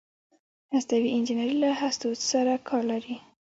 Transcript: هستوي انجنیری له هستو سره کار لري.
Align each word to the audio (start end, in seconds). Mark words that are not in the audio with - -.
هستوي 0.73 1.09
انجنیری 1.15 1.55
له 1.63 1.69
هستو 1.81 2.09
سره 2.29 2.53
کار 2.67 2.81
لري. 2.91 3.15